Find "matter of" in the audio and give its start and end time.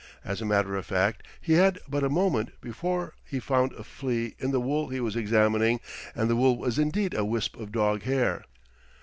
0.45-0.83